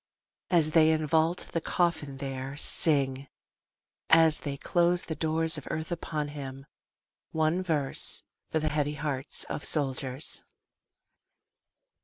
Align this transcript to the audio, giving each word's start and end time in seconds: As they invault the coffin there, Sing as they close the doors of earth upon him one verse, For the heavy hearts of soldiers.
As 0.49 0.71
they 0.71 0.87
invault 0.89 1.49
the 1.51 1.61
coffin 1.61 2.17
there, 2.17 2.57
Sing 2.57 3.27
as 4.09 4.39
they 4.39 4.57
close 4.57 5.03
the 5.05 5.13
doors 5.13 5.59
of 5.59 5.67
earth 5.69 5.91
upon 5.91 6.29
him 6.29 6.65
one 7.29 7.61
verse, 7.61 8.23
For 8.49 8.57
the 8.57 8.69
heavy 8.69 8.95
hearts 8.95 9.43
of 9.43 9.63
soldiers. 9.63 10.43